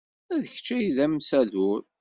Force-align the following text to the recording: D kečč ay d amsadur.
D 0.41 0.43
kečč 0.53 0.67
ay 0.75 0.85
d 0.95 0.97
amsadur. 1.05 1.81